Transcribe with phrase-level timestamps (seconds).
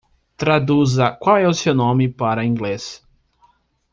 [0.35, 3.05] Traduza "qual é o seu nome?" para Inglês.